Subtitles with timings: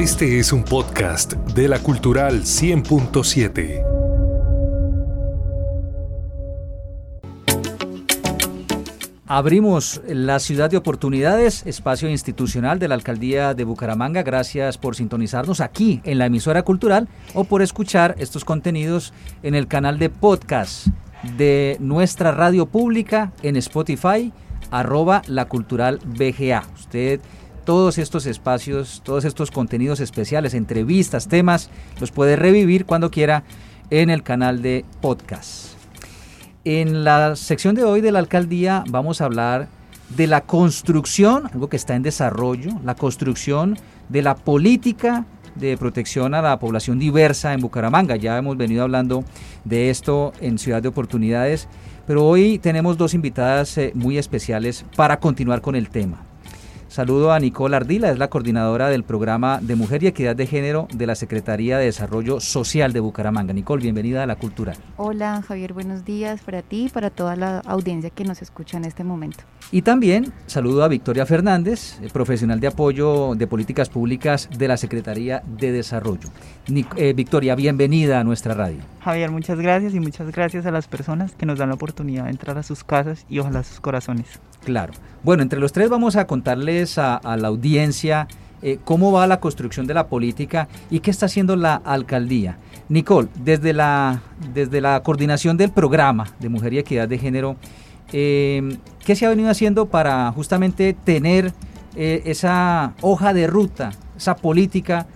[0.00, 3.84] Este es un podcast de la Cultural 100.7.
[9.26, 14.22] Abrimos la ciudad de oportunidades, espacio institucional de la alcaldía de Bucaramanga.
[14.22, 19.12] Gracias por sintonizarnos aquí en la emisora cultural o por escuchar estos contenidos
[19.42, 20.86] en el canal de podcast
[21.36, 24.32] de nuestra radio pública en Spotify,
[24.70, 26.64] arroba la cultural BGA.
[26.74, 27.20] Usted
[27.70, 33.44] todos estos espacios, todos estos contenidos especiales, entrevistas, temas, los puede revivir cuando quiera
[33.90, 35.74] en el canal de podcast.
[36.64, 39.68] En la sección de hoy de la alcaldía vamos a hablar
[40.08, 43.78] de la construcción, algo que está en desarrollo, la construcción
[44.08, 48.16] de la política de protección a la población diversa en Bucaramanga.
[48.16, 49.22] Ya hemos venido hablando
[49.64, 51.68] de esto en Ciudad de Oportunidades,
[52.04, 56.29] pero hoy tenemos dos invitadas eh, muy especiales para continuar con el tema.
[56.90, 60.88] Saludo a Nicole Ardila, es la coordinadora del programa de Mujer y Equidad de Género
[60.92, 63.52] de la Secretaría de Desarrollo Social de Bucaramanga.
[63.52, 64.74] Nicole, bienvenida a la Cultura.
[64.96, 68.86] Hola Javier, buenos días para ti y para toda la audiencia que nos escucha en
[68.86, 69.44] este momento.
[69.70, 74.76] Y también saludo a Victoria Fernández, eh, profesional de apoyo de políticas públicas de la
[74.76, 76.28] Secretaría de Desarrollo.
[76.96, 78.80] Eh, Victoria, bienvenida a nuestra radio.
[79.00, 82.30] Javier, muchas gracias y muchas gracias a las personas que nos dan la oportunidad de
[82.30, 84.26] entrar a sus casas y ojalá a sus corazones.
[84.64, 84.92] Claro.
[85.22, 88.28] Bueno, entre los tres vamos a contarles a, la audiencia
[88.60, 92.58] eh, cómo va la construcción de la política y qué está haciendo la alcaldía.
[92.90, 94.20] Nicole, desde la,
[94.52, 97.56] desde la coordinación del programa de Mujer y Equidad de Género,
[98.12, 101.54] eh, ¿qué se ha venido haciendo para justamente tener
[101.96, 105.06] eh, esa hoja de ruta, esa política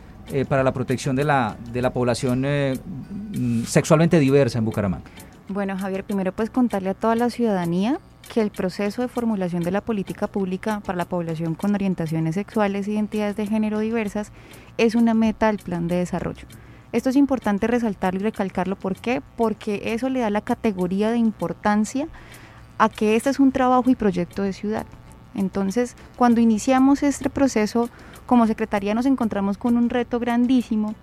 [0.49, 5.05] para la protección de la, de la población mm, sexualmente diversa en Bucaramanga?
[5.49, 7.99] Bueno, Javier, primero pues contarle a toda la ciudadanía
[8.33, 12.89] que el proceso de formulación de la política pública para la población con orientaciones sexuales
[12.89, 14.33] e identidades de género diversas
[14.79, 16.47] es una meta del plan de desarrollo.
[16.93, 18.77] Esto es importante resaltarlo y recalcarlo.
[18.77, 19.21] ¿Por qué?
[19.37, 22.09] Porque eso le da la categoría de importancia
[22.79, 24.87] a que este es un trabajo y proyecto de ciudad.
[25.35, 27.91] Entonces, cuando iniciamos este proceso,
[28.27, 30.95] como Secretaría nos encontramos con un reto grandísimo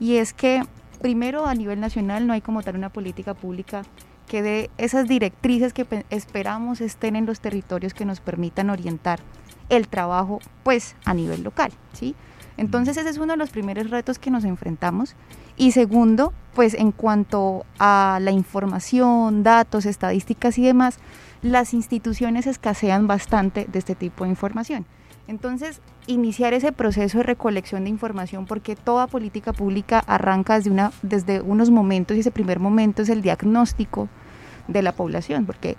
[0.00, 0.62] y es que,
[1.00, 3.82] primero, a nivel nacional no hay como tal una política pública
[4.26, 9.20] que de esas directrices que esperamos estén en los territorios que nos permitan orientar
[9.68, 12.14] el trabajo pues a nivel local, ¿sí?
[12.56, 15.16] Entonces ese es uno de los primeros retos que nos enfrentamos.
[15.56, 20.98] Y segundo, pues en cuanto a la información, datos, estadísticas y demás,
[21.42, 24.86] las instituciones escasean bastante de este tipo de información.
[25.26, 30.92] Entonces, iniciar ese proceso de recolección de información, porque toda política pública arranca desde, una,
[31.02, 34.08] desde unos momentos y ese primer momento es el diagnóstico
[34.68, 35.76] de la población, porque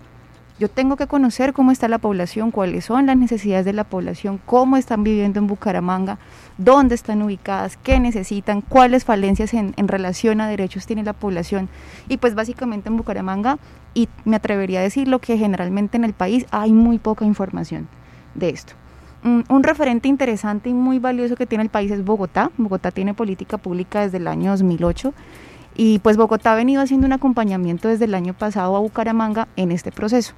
[0.57, 4.39] yo tengo que conocer cómo está la población, cuáles son las necesidades de la población,
[4.45, 6.17] cómo están viviendo en Bucaramanga,
[6.57, 11.67] dónde están ubicadas, qué necesitan, cuáles falencias en, en, relación a derechos tiene la población.
[12.07, 13.59] Y pues básicamente en Bucaramanga,
[13.94, 17.89] y me atrevería a decirlo que generalmente en el país hay muy poca información
[18.34, 18.75] de esto.
[19.25, 22.51] Un, referente interesante y muy valioso que tiene el país es Bogotá.
[22.57, 25.15] Bogotá tiene política pública desde el año 2008
[25.75, 29.71] y pues Bogotá ha venido haciendo un acompañamiento desde el año pasado a Bucaramanga en
[29.71, 30.35] este proceso.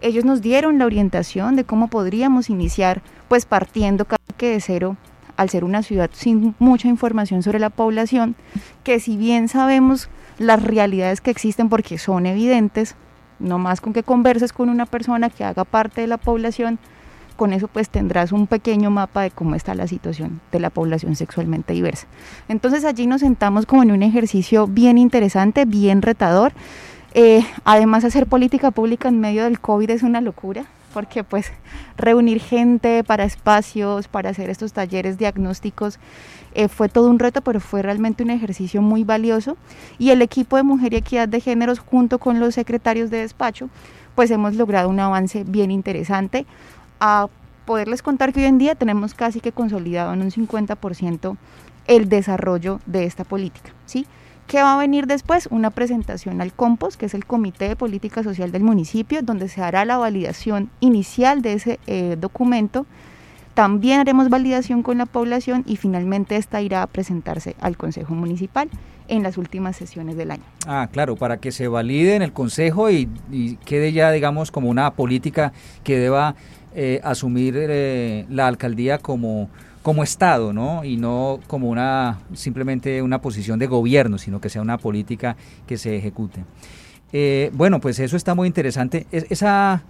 [0.00, 4.96] Ellos nos dieron la orientación de cómo podríamos iniciar pues partiendo que de cero
[5.36, 8.34] al ser una ciudad sin mucha información sobre la población,
[8.82, 12.96] que si bien sabemos las realidades que existen porque son evidentes,
[13.38, 16.80] no más con que converses con una persona que haga parte de la población,
[17.40, 21.16] con eso pues tendrás un pequeño mapa de cómo está la situación de la población
[21.16, 22.06] sexualmente diversa.
[22.50, 26.52] Entonces allí nos sentamos como en un ejercicio bien interesante, bien retador.
[27.14, 31.50] Eh, además hacer política pública en medio del COVID es una locura, porque pues
[31.96, 35.98] reunir gente para espacios, para hacer estos talleres diagnósticos,
[36.52, 39.56] eh, fue todo un reto, pero fue realmente un ejercicio muy valioso.
[39.98, 43.70] Y el equipo de Mujer y Equidad de Géneros, junto con los secretarios de despacho,
[44.14, 46.44] pues hemos logrado un avance bien interesante
[47.00, 47.28] a
[47.64, 51.36] poderles contar que hoy en día tenemos casi que consolidado en un 50%
[51.86, 54.06] el desarrollo de esta política, ¿sí?
[54.50, 55.46] ¿Qué va a venir después?
[55.52, 59.62] Una presentación al COMPOS, que es el Comité de Política Social del municipio, donde se
[59.62, 62.84] hará la validación inicial de ese eh, documento.
[63.54, 68.68] También haremos validación con la población y finalmente esta irá a presentarse al Consejo Municipal
[69.06, 70.42] en las últimas sesiones del año.
[70.66, 74.68] Ah, claro, para que se valide en el Consejo y, y quede ya, digamos, como
[74.68, 75.52] una política
[75.84, 76.34] que deba
[76.74, 79.48] eh, asumir eh, la alcaldía como,
[79.82, 80.84] como Estado, ¿no?
[80.84, 85.36] Y no como una simplemente una posición de gobierno, sino que sea una política
[85.66, 86.44] que se ejecute.
[87.12, 89.08] Eh, bueno, pues eso está muy interesante.
[89.10, 89.82] esa,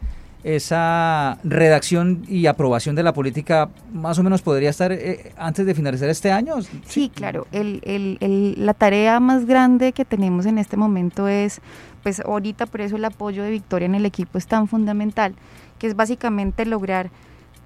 [0.42, 4.96] esa redacción y aprobación de la política más o menos podría estar
[5.36, 6.54] antes de finalizar este año.
[6.86, 7.46] Sí, claro.
[7.52, 11.60] La tarea más grande que tenemos en este momento es,
[12.02, 15.34] pues ahorita por eso el apoyo de Victoria en el equipo es tan fundamental,
[15.80, 17.10] que es básicamente lograr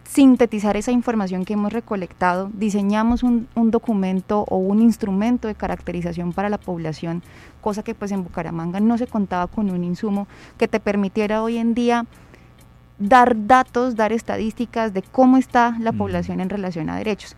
[0.04, 6.32] sintetizar esa información que hemos recolectado, diseñamos un, un, documento o un instrumento de caracterización
[6.32, 7.22] para la población,
[7.60, 11.58] cosa que pues en Bucaramanga no se contaba con un insumo que te permitiera hoy
[11.58, 12.06] en día
[12.98, 17.34] dar datos, dar estadísticas de cómo está la población en relación a derechos.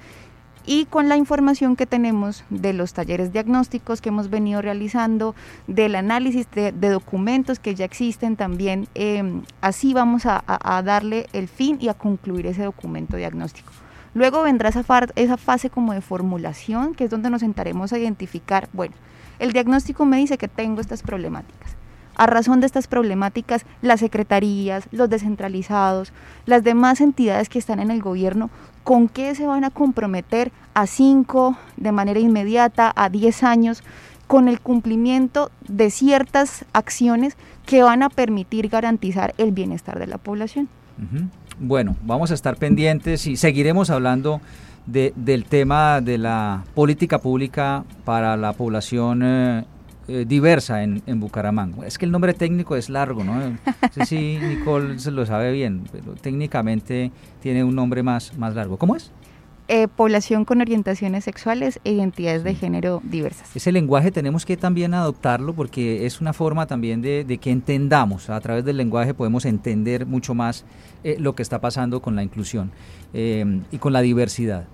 [0.69, 5.37] Y con la información que tenemos de los talleres diagnósticos que hemos venido realizando,
[5.69, 10.43] del análisis de, documentos que ya existen también, em, así vamos a,
[10.85, 13.73] darle el fin y a concluir ese documento diagnóstico.
[14.15, 14.85] Luego vendrá esa,
[15.15, 18.95] esa fase como de formulación, que es donde nos sentaremos a identificar, bueno,
[19.39, 21.77] el diagnóstico me dice que tengo estas problemáticas
[22.17, 26.13] a razón de estas problemáticas, las secretarías, los descentralizados,
[26.47, 28.51] las demás entidades que están en el gobierno,
[28.83, 33.83] ¿con qué se van a comprometer a cinco, de manera inmediata, a diez años,
[34.27, 40.19] con el cumplimiento de ciertas acciones que van a permitir garantizar el bienestar de la
[40.19, 40.69] población?
[41.59, 44.41] Bueno, vamos a estar pendientes y seguiremos hablando
[44.87, 49.65] del tema de la política pública para la población eh,
[50.09, 51.85] eh, diversa en, en, Bucaramanga.
[51.85, 53.35] Es que el nombre técnico es largo, ¿no?
[53.35, 53.59] No
[53.91, 57.11] sé si Nicole se lo sabe bien, pero técnicamente
[57.43, 58.77] tiene un nombre más, más largo.
[58.77, 59.11] ¿Cómo es?
[59.67, 63.57] Eh, población con orientaciones sexuales e identidades de género diversas.
[63.57, 68.41] Ese lenguaje tenemos que también adoptarlo porque es una forma también de, que entendamos, a
[68.41, 70.65] través del lenguaje podemos entender mucho más
[71.03, 72.71] eh, lo que está pasando con la inclusión
[73.13, 74.67] y con la diversidad.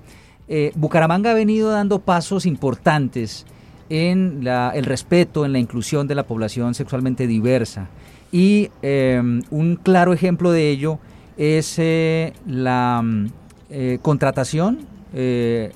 [0.75, 3.47] Bucaramanga ha venido dando pasos importantes
[3.93, 7.89] en el respeto, en la inclusión de la población sexualmente diversa.
[8.33, 10.99] Y em, un claro ejemplo de ello
[11.37, 13.27] es eh, la mm,
[13.69, 15.73] eh, contratación, eh,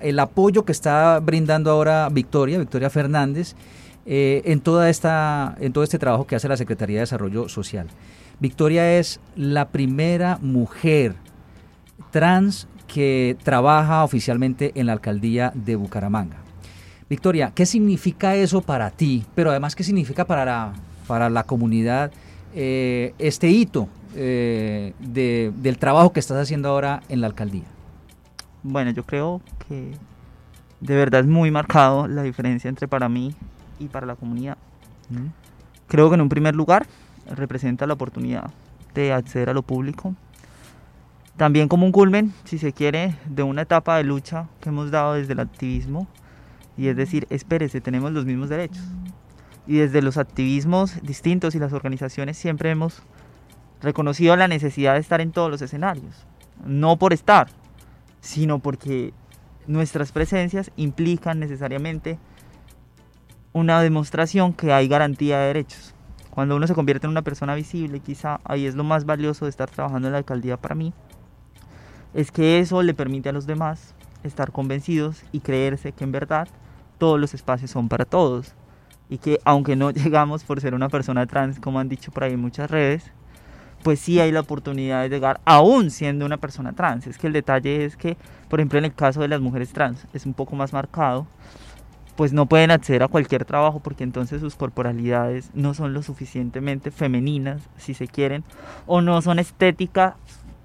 [0.00, 3.54] el apoyo que está brindando ahora Victoria, Victoria Fernández,
[4.04, 7.86] en, toda esta, en todo este trabajo que hace la Secretaría de Desarrollo Social.
[8.40, 11.14] Victoria es la primera mujer
[12.10, 16.41] trans que trabaja oficialmente en la alcaldía de Bucaramanga.
[17.12, 19.26] Victoria, ¿qué significa eso para ti?
[19.34, 20.72] Pero además, ¿qué significa para la,
[21.06, 22.10] para la comunidad
[22.54, 23.86] eh, este hito
[24.16, 27.64] eh, del trabajo que estás haciendo ahora en la alcaldía?
[28.62, 29.92] Bueno, yo creo que
[30.80, 33.34] de verdad es muy marcado la diferencia entre para mí
[33.78, 34.56] y para la comunidad.
[35.88, 36.86] Creo que en un primer lugar
[37.30, 38.50] representa la oportunidad
[38.94, 40.14] de acceder a lo público.
[41.36, 45.12] También como un culmen, si se quiere, de una etapa de lucha que hemos dado
[45.12, 46.08] desde el activismo
[46.76, 48.82] y es decir, espérese, tenemos los mismos derechos.
[49.66, 53.02] Y desde los activismos distintos y las organizaciones siempre hemos
[53.80, 56.26] reconocido la necesidad de estar en todos los escenarios.
[56.64, 57.48] No por estar,
[58.20, 59.12] sino porque
[59.66, 62.18] nuestras presencias implican necesariamente
[63.52, 65.94] una demostración que hay garantía de derechos.
[66.30, 69.50] Cuando uno se convierte en una persona visible, quizá ahí es lo más valioso de
[69.50, 70.94] estar trabajando en la alcaldía para mí,
[72.14, 76.48] es que eso le permite a los demás estar convencidos y creerse que en verdad
[76.98, 78.54] todos los espacios son para todos
[79.08, 82.36] y que aunque no llegamos por ser una persona trans, como han dicho por ahí
[82.36, 83.10] muchas redes,
[83.82, 87.06] pues sí hay la oportunidad de llegar aún siendo una persona trans.
[87.06, 88.16] Es que el detalle es que,
[88.48, 91.26] por ejemplo, en el caso de las mujeres trans es un poco más marcado,
[92.16, 96.90] pues no pueden acceder a cualquier trabajo porque entonces sus corporalidades no son lo suficientemente
[96.90, 98.44] femeninas, si se quieren,
[98.86, 100.14] o no son estéticas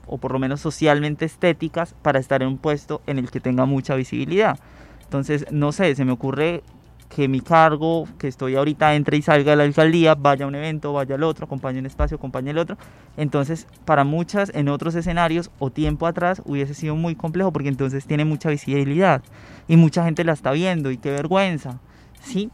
[0.08, 3.66] o por lo menos socialmente estéticas para estar en un puesto en el que tenga
[3.66, 4.60] mucha visibilidad.
[5.04, 6.64] Entonces, no sé, se me ocurre
[7.10, 10.56] que mi cargo, que estoy ahorita, entre y salga de la alcaldía, vaya a un
[10.56, 12.78] evento, vaya al otro, acompañe un espacio, acompañe el otro.
[13.16, 18.06] Entonces, para muchas, en otros escenarios o tiempo atrás, hubiese sido muy complejo porque entonces
[18.06, 19.24] tiene mucha visibilidad
[19.68, 21.80] y mucha gente la está viendo y qué vergüenza.
[22.22, 22.52] ¿Sí?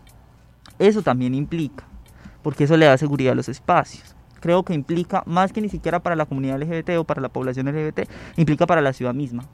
[0.79, 1.85] Eso también implica,
[2.41, 4.15] porque eso le da seguridad a los espacios.
[4.43, 7.67] Creo que implica, más que ni siquiera para la comunidad LGBT o para la población
[7.67, 9.45] LGBT, implica para la ciudad misma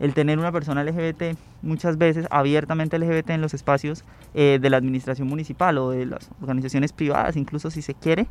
[0.00, 4.02] el tener una persona LGBT, muchas veces abiertamente LGBT en los espacios
[4.34, 8.26] eh, de la administración municipal o de las organizaciones privadas, incluso si se quiere,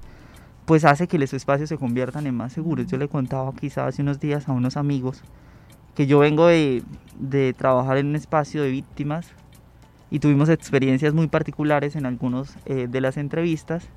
[0.66, 2.88] pues hace que los espacios se conviertan en más seguros.
[2.88, 5.22] Yo le contaba quizás hace unos días a unos amigos
[5.96, 6.84] que yo vengo de,
[7.58, 9.30] trabajar en un espacio de víctimas
[10.12, 13.88] y tuvimos experiencias muy particulares en algunas eh, de las entrevistas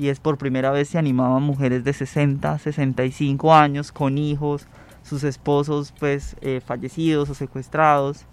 [0.00, 4.66] y es por primera vez se animaban mujeres de 60, 65 años con hijos,
[5.02, 8.24] sus esposos pues eh, fallecidos o secuestrados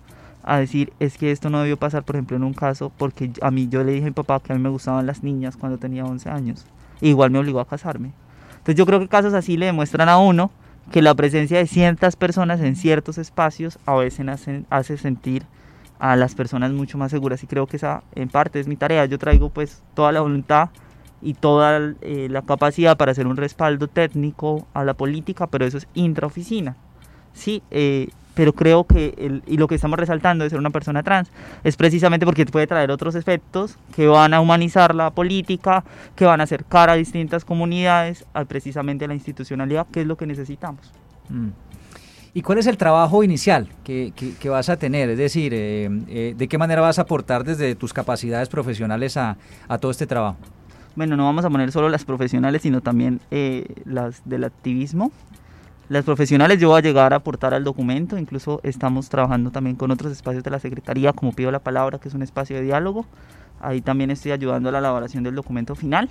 [0.44, 3.52] a decir es que esto no debió pasar por ejemplo en un caso porque a
[3.52, 5.78] mí yo le dije a mi papá que a mí me gustaban las niñas cuando
[5.78, 6.66] tenía 11 años
[7.02, 8.14] igual me obligó a casarme
[8.52, 10.52] Entonces yo creo que casos así le demuestran a uno
[10.90, 15.44] que la presencia de ciertas personas en ciertos espacios a veces hace, hace sentir
[16.00, 19.04] a las personas mucho más seguras y creo que esa en parte es mi tarea.
[19.06, 20.70] Yo traigo pues toda la voluntad
[21.22, 25.78] y toda eh, la capacidad para hacer un respaldo técnico a la política, pero eso
[25.78, 26.76] es intraoficina.
[27.34, 31.02] Sí, eh, pero creo que, el, y lo que estamos resaltando de ser una persona
[31.02, 31.32] trans,
[31.64, 35.84] es precisamente porque puede traer otros efectos que van a humanizar la política,
[36.16, 40.28] que van a acercar a distintas comunidades, a precisamente la institucionalidad, que es lo que
[40.28, 40.94] necesitamos.
[41.30, 41.50] Mm.
[42.36, 45.10] ¿Y cuál es el trabajo inicial que, que, vas a tener?
[45.10, 49.38] Es decir, eh, eh, ¿de qué manera vas a aportar desde tus capacidades profesionales a,
[49.68, 50.38] a, todo este trabajo?
[50.98, 55.12] Bueno, no vamos a poner solo las profesionales, sino también eh, las del activismo.
[55.90, 59.92] Las profesionales yo voy a llegar a aportar al documento, incluso estamos trabajando también con
[59.92, 63.06] otros espacios de la Secretaría, como Pido la Palabra, que es un espacio de diálogo.
[63.62, 66.10] Ahí también estoy ayudando a la elaboración del documento final.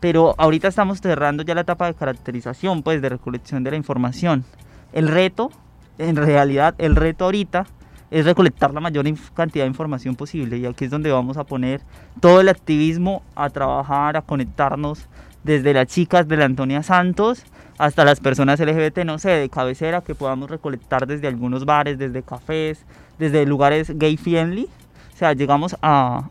[0.00, 4.46] Pero ahorita estamos cerrando ya la etapa de caracterización, pues de recolección de la información.
[4.94, 5.50] El reto,
[5.98, 7.66] en realidad, el reto ahorita
[8.10, 11.80] es recolectar la mayor cantidad de información posible y aquí es donde vamos a poner
[12.20, 15.06] todo el activismo a trabajar, a conectarnos
[15.44, 17.44] desde las chicas de la Antonia Santos
[17.78, 22.22] hasta las personas LGBT, no sé, de cabecera que podamos recolectar desde algunos bares, desde
[22.22, 22.84] cafés,
[23.18, 24.68] desde lugares gay friendly.
[25.14, 26.28] O sea, llegamos a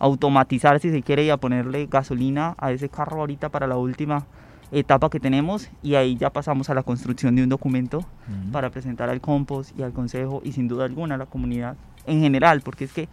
[0.00, 4.26] automatizar si se quiere y a ponerle gasolina a ese carro ahorita para la última
[4.72, 8.04] etapa que tenemos y ahí ya pasamos a la construcción de un documento
[8.52, 12.20] para presentar al compost y al consejo y sin duda alguna a la comunidad en
[12.20, 13.08] general, porque es que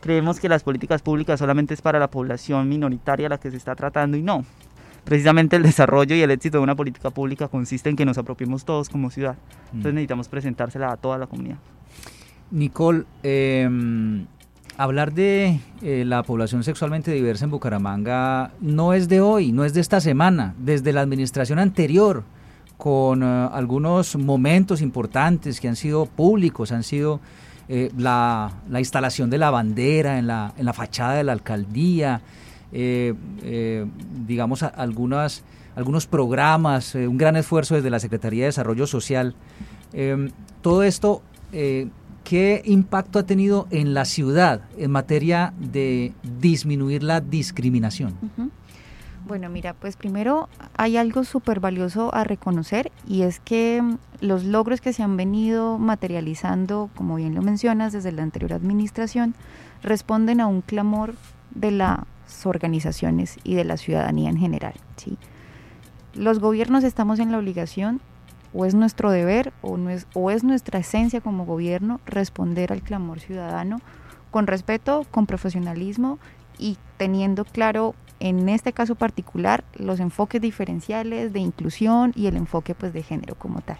[0.00, 3.74] creemos que las políticas públicas solamente es para la población minoritaria la que se está
[3.74, 4.44] tratando y no.
[5.04, 8.64] Precisamente el desarrollo y el éxito de una política pública consiste en que nos apropiemos
[8.64, 9.36] todos como ciudad.
[9.66, 11.58] Entonces necesitamos presentársela a toda la comunidad.
[12.50, 13.68] Nicole, eh,
[14.76, 19.74] hablar de eh, la población sexualmente diversa en Bucaramanga no es de hoy, no es
[19.74, 22.24] de esta semana, desde la administración anterior,
[22.76, 27.20] con eh, algunos momentos importantes que han sido públicos, han sido
[27.68, 32.20] eh, la, instalación de la bandera en la, en la fachada de la alcaldía,
[34.26, 35.44] digamos, algunas,
[35.76, 39.36] algunos programas, un gran esfuerzo desde la Secretaría de Desarrollo Social.
[40.60, 41.22] todo esto
[42.24, 48.14] ¿Qué impacto ha tenido en la ciudad en materia de disminuir la discriminación?
[49.26, 54.44] Bueno, mira, pues primero hay algo súper valioso a reconocer y es que mm, los
[54.44, 59.34] logros que se han venido materializando, como bien lo mencionas, desde la anterior administración,
[59.82, 61.14] responden a un clamor
[61.54, 62.00] de las
[62.44, 64.74] organizaciones y de la ciudadanía en general.
[66.14, 68.00] Los gobiernos estamos en la obligación
[68.54, 69.76] o es nuestro deber o,
[70.30, 73.80] es, nuestra esencia como gobierno responder al clamor ciudadano
[74.30, 76.18] con respeto, con profesionalismo
[76.58, 82.74] y teniendo claro en este caso particular los enfoques diferenciales de inclusión y el enfoque
[82.74, 83.78] pues de género como tal.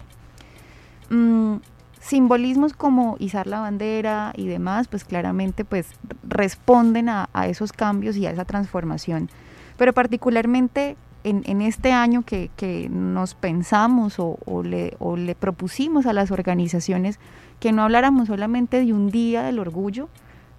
[1.09, 1.57] Mm,
[2.01, 5.87] simbolismos como izar la bandera y demás pues claramente pues
[6.27, 9.29] responden a esos cambios y a esa transformación
[9.77, 17.19] pero particularmente en, este año que, nos pensamos o, le, le propusimos a las organizaciones
[17.59, 20.07] que no habláramos solamente de un día del orgullo,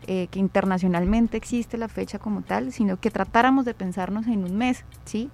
[0.08, 4.56] eh, que internacionalmente existe la fecha como tal, sino que tratáramos de pensarnos en un
[4.56, 5.30] mes, ¿sí?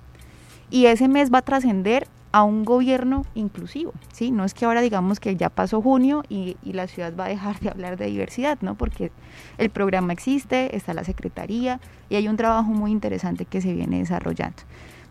[0.71, 4.31] Y ese mes va a trascender a un gobierno inclusivo, ¿sí?
[4.31, 7.29] No es que ahora digamos que ya pasó junio y, y, la ciudad va a
[7.29, 8.75] dejar de hablar de diversidad, ¿no?
[8.75, 9.12] Porque
[9.59, 13.99] el programa existe, está la secretaría y hay un trabajo muy interesante que se viene
[13.99, 14.62] desarrollando.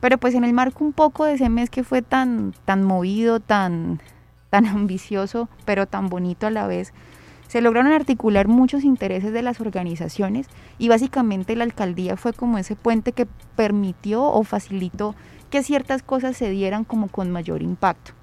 [0.02, 3.40] Pero pues en el marco un poco de ese mes que fue tan, tan movido,
[3.40, 4.02] tan,
[4.50, 6.92] tan ambicioso, pero tan bonito a la vez,
[7.48, 10.48] se lograron articular muchos intereses de las organizaciones
[10.80, 15.16] y básicamente la alcaldía fue como ese puente que permitió o facilitó
[15.50, 18.14] que ciertas cosas se dieran como con mayor impacto.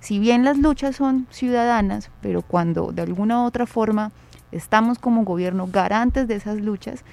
[0.00, 4.12] Si bien las luchas son ciudadanas, pero cuando de alguna u otra forma
[4.52, 7.04] estamos como gobierno garantes de esas luchas,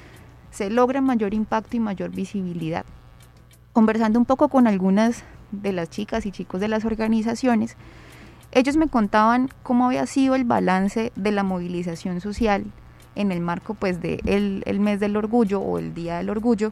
[0.52, 2.86] se logra mayor impacto y mayor visibilidad
[3.76, 7.76] conversando un poco con algunas de las chicas y chicos de las organizaciones,
[8.54, 12.64] ellos me contaban cómo había sido el balance de la movilización social
[13.16, 16.72] en el marco pues de el, mes del orgullo o el día del orgullo,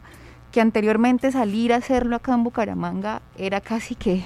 [0.50, 4.24] que anteriormente salir a hacerlo acá en Bucaramanga era casi que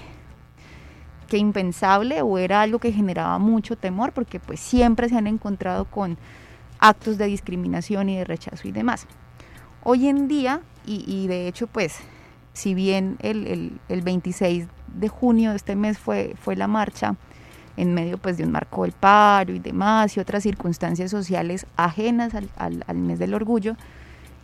[1.26, 5.84] que impensable o era algo que generaba mucho temor porque pues siempre se han encontrado
[5.84, 6.16] con
[6.78, 9.08] actos de discriminación y de rechazo y demás.
[9.82, 12.00] Hoy en día, y de hecho pues
[12.58, 17.14] si bien el, 26 de junio de este mes fue, fue la marcha,
[17.76, 22.32] en medio pues de un marco del paro y demás y otras circunstancias sociales ajenas
[22.34, 23.76] al, mes del orgullo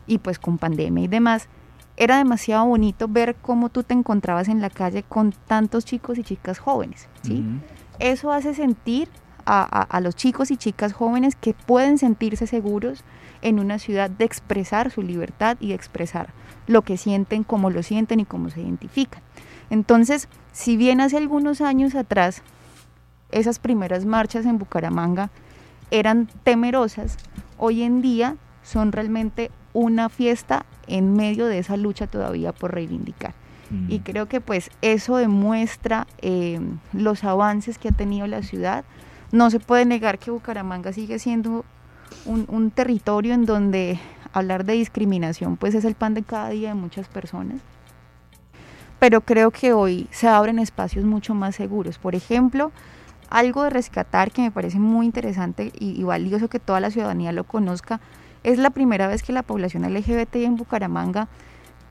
[0.06, 1.48] y pues con pandemia y demás,
[1.96, 6.22] era demasiado bonito ver cómo tú te encontrabas en la calle con tantos chicos y
[6.22, 7.44] chicas jóvenes, ¿sí?
[7.98, 9.08] Eso hace sentir
[9.46, 13.04] a, los chicos y chicas jóvenes que pueden sentirse seguros
[13.42, 16.32] en una ciudad de expresar su libertad y de expresar
[16.66, 19.22] lo que sienten, cómo lo sienten y cómo se identifican.
[19.70, 22.42] Entonces, si bien hace algunos años atrás
[23.30, 25.30] esas primeras marchas en Bucaramanga
[25.90, 27.16] eran temerosas,
[27.58, 33.34] hoy en día son realmente una fiesta en medio de esa lucha todavía por reivindicar.
[33.70, 33.90] Mm.
[33.90, 36.60] Y creo que pues eso demuestra eh,
[36.92, 38.84] los avances que ha tenido la ciudad.
[39.34, 41.64] No se puede negar que Bucaramanga sigue siendo
[42.24, 43.98] un, territorio en donde
[44.32, 47.60] hablar de discriminación pues es el pan de cada día de muchas personas
[49.00, 51.98] pero creo que hoy se abren espacios mucho más seguros.
[51.98, 52.70] Por ejemplo,
[53.28, 57.42] algo de rescatar que me parece muy interesante y, valioso que toda la ciudadanía lo
[57.42, 58.00] conozca,
[58.44, 61.26] es la primera vez que la población LGBT en Bucaramanga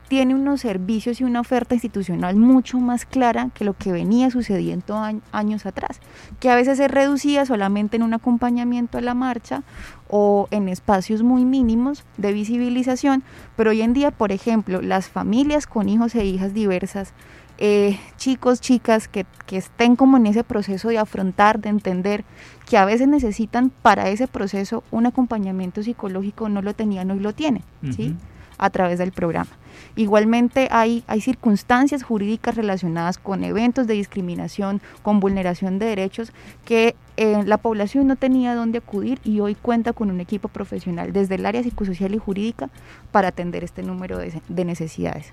[0.08, 5.00] tiene unos servicios y una oferta institucional mucho más clara que lo que venía sucediendo
[5.32, 6.00] años atrás,
[6.40, 9.62] que a veces se reducía solamente en un acompañamiento a la marcha
[10.08, 13.22] o en espacios muy mínimos de visibilización,
[13.56, 17.12] pero hoy en día, por ejemplo, las familias con hijos e hijas diversas,
[17.58, 22.24] eh, chicos, chicas que, que, estén como en ese proceso de afrontar, de entender
[22.68, 27.32] que a veces necesitan para ese proceso un acompañamiento psicológico, no lo tenían, hoy lo
[27.32, 27.62] tienen,
[27.94, 28.16] ¿sí?
[28.64, 29.50] A través del programa.
[29.94, 36.32] Igualmente hay, hay circunstancias jurídicas relacionadas con eventos de discriminación, con vulneración de derechos
[36.64, 41.12] que eh, la población no tenía dónde acudir y hoy cuenta con un equipo profesional
[41.12, 42.70] desde el área psicosocial y jurídica
[43.12, 45.32] para atender este número de, necesidades.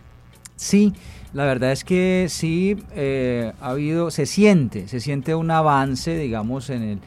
[0.58, 0.94] Sí,
[1.32, 6.70] la verdad es que sí eh, ha habido, se siente, se siente un avance, digamos,
[6.70, 7.00] en el,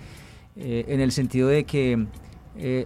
[0.57, 2.07] eh, en el sentido de que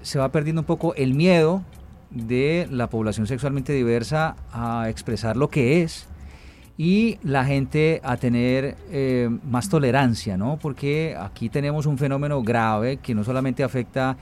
[0.02, 1.62] se va perdiendo un poco el miedo
[2.11, 6.07] de la población sexualmente diversa a expresar lo que es
[6.77, 10.59] y la gente a tener eh, más tolerancia, ¿no?
[10.61, 14.17] Porque aquí tenemos un fenómeno grave que no solamente afecta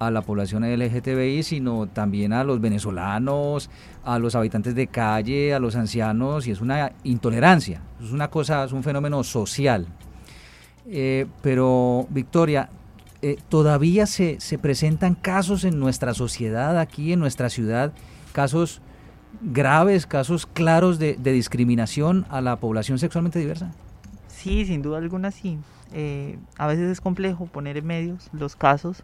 [0.00, 3.70] a la población LGTBI, sino también a los venezolanos,
[4.02, 8.64] a los habitantes de calle, a los ancianos, y es una intolerancia, es una cosa,
[8.64, 9.86] es un fenómeno social.
[10.86, 12.70] Eh, pero, Victoria,
[13.22, 17.92] eh, todavía se, se, presentan casos en nuestra sociedad, aquí en nuestra ciudad,
[18.32, 18.80] casos
[19.40, 23.72] graves, casos claros de, discriminación a la población sexualmente diversa?
[24.28, 25.58] Sí, sin duda alguna sí.
[25.92, 29.02] Eh, a veces es complejo poner en medios los casos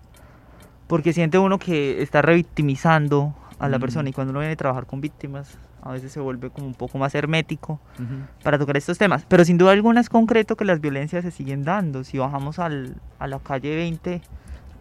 [0.86, 3.80] porque siente uno que está revictimizando a la mm.
[3.80, 6.74] persona y cuando uno viene a trabajar con víctimas a veces se vuelve como un
[6.74, 7.80] poco más hermético
[8.42, 9.24] para tocar estos temas.
[9.28, 12.04] Pero sin duda alguna es concreto que las violencias se siguen dando.
[12.04, 14.20] Si bajamos al, a la calle 20,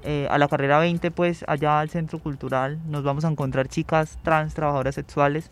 [0.03, 4.17] eh, a la carrera 20, pues allá al centro cultural, nos vamos a encontrar chicas
[4.23, 5.51] trans, trabajadoras sexuales,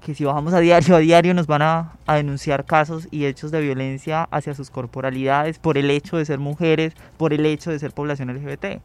[0.00, 3.52] que si bajamos a diario a diario nos van a, a, denunciar casos y hechos
[3.52, 7.78] de violencia hacia sus corporalidades por el hecho de ser mujeres, por el hecho de
[7.78, 8.82] ser población LGBT.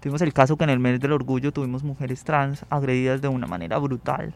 [0.00, 3.48] Tuvimos el caso que en el mes del orgullo tuvimos mujeres trans agredidas de una
[3.48, 4.32] manera brutal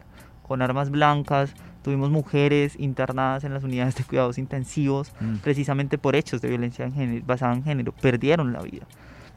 [0.47, 5.37] con armas blancas, tuvimos mujeres internadas en las unidades de cuidados intensivos mm.
[5.37, 6.91] precisamente por hechos de violencia
[7.25, 8.85] basada en género, perdieron la vida.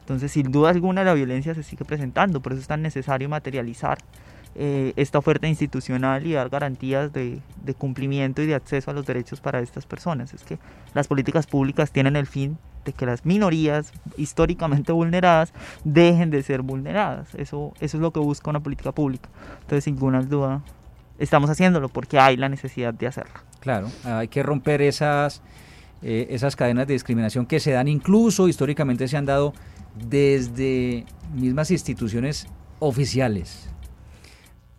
[0.01, 3.99] Entonces, sin duda alguna, la violencia se sigue presentando, por eso es tan necesario materializar
[4.55, 9.05] eh, esta oferta institucional y dar garantías de, de, cumplimiento y de acceso a los
[9.05, 10.33] derechos para estas personas.
[10.33, 10.57] Es que
[10.95, 16.63] las políticas públicas tienen el fin de que las minorías históricamente vulneradas dejen de ser
[16.63, 17.35] vulneradas.
[17.35, 19.29] Eso, eso es lo que busca una política pública.
[19.61, 20.63] Entonces, sin ninguna duda,
[21.19, 23.33] estamos haciéndolo porque hay la necesidad de hacerlo.
[23.59, 25.41] Claro, hay que romper esas,
[26.01, 29.53] eh, esas cadenas de discriminación que se dan incluso históricamente se han dado
[29.95, 32.47] desde mismas instituciones
[32.79, 33.69] oficiales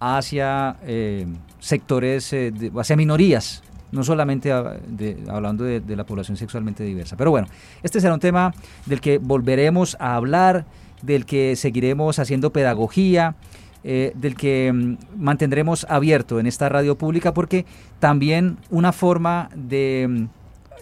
[0.01, 1.27] hacia eh,
[1.59, 7.19] sectores, eh, hacia minorías, no solamente hablando de, de, la población sexualmente diversa.
[7.19, 7.49] Pero bueno,
[7.83, 8.55] este será un tema
[8.87, 10.65] del que volveremos a hablar,
[11.03, 13.35] del que seguiremos haciendo pedagogía,
[13.83, 17.65] eh, del que mm, mantendremos abierto en esta radio pública porque
[17.99, 20.25] también una forma de mm,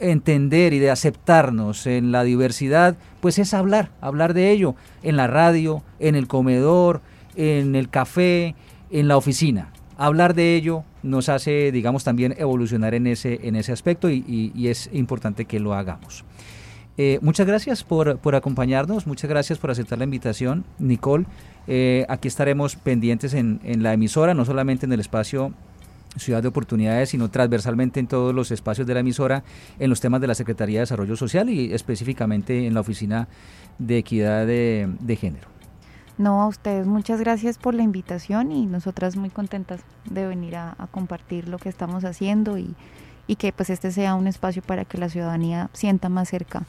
[0.00, 5.26] entender y de aceptarnos en la diversidad, pues es hablar, hablar de ello en la
[5.26, 7.00] radio, en el comedor,
[7.36, 8.54] en el café,
[8.90, 9.70] en la oficina.
[9.96, 14.90] Hablar de ello nos hace, digamos, también evolucionar en ese, en ese aspecto y es
[14.92, 16.24] importante que lo hagamos.
[17.00, 21.26] Eh, muchas gracias por, acompañarnos, muchas gracias por aceptar la invitación, Nicole.
[21.68, 25.52] Eh, aquí estaremos pendientes en, la emisora, no solamente en el espacio
[26.16, 29.44] Ciudad de Oportunidades, sino transversalmente en todos los espacios de la emisora,
[29.78, 33.28] en los temas de la Secretaría de Desarrollo Social y específicamente en la Oficina
[33.78, 35.46] de Equidad de, Género.
[36.16, 40.74] No, a ustedes muchas gracias por la invitación y nosotras muy contentas de venir a,
[40.90, 42.74] compartir lo que estamos haciendo y,
[43.28, 46.64] y, que pues este sea un espacio para que la ciudadanía sienta más cerca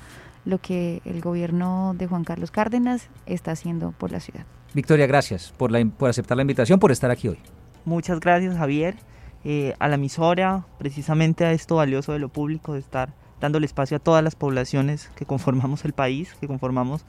[0.45, 4.45] lo que el gobierno de Juan Carlos Cárdenas está haciendo por la ciudad.
[4.73, 7.39] Victoria, gracias por, la, por aceptar la invitación, por estar aquí hoy.
[7.85, 8.95] Muchas gracias Javier,
[9.43, 13.97] eh, a la emisora, precisamente a esto valioso de lo público, de estar dándole espacio
[13.97, 17.05] a todas las poblaciones que conformamos el país, que conformamos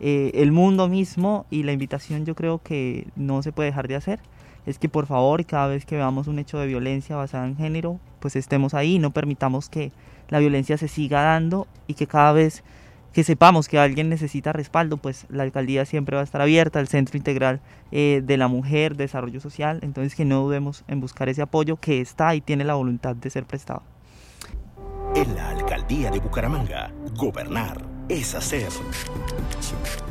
[0.00, 3.96] eh, el mundo mismo y la invitación yo creo que no se puede dejar de
[3.96, 4.20] hacer
[4.66, 7.98] es que por favor cada vez que veamos un hecho de violencia basada en género
[8.20, 9.92] pues estemos ahí no permitamos que
[10.28, 12.62] la violencia se siga dando y que cada vez
[13.12, 16.88] que sepamos que alguien necesita respaldo, pues la alcaldía siempre va a estar abierta, el
[16.88, 21.42] Centro Integral eh, de la Mujer, Desarrollo Social, entonces que no dudemos en buscar ese
[21.42, 23.82] apoyo que está y tiene la voluntad de ser prestado.
[25.16, 28.68] En la alcaldía de Bucaramanga, gobernar es hacer.